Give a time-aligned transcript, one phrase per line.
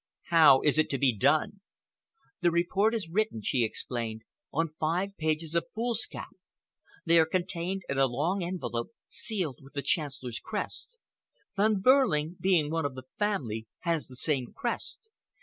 [0.29, 1.61] "How is it to be done?"
[2.41, 6.31] "The report is written," she explained, "on five pages of foolscap.
[7.05, 10.97] They are contained in a long envelope, scaled with the Chancellor's crest.
[11.55, 15.07] Von Behrling, being one of the family, has the same crest.